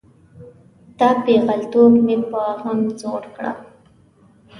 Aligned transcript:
دا 0.99 1.09
پیغلتوب 1.25 1.93
مې 2.05 2.17
په 2.29 2.39
غم 2.61 2.79
زوړ 2.99 3.23
کړه. 3.35 3.51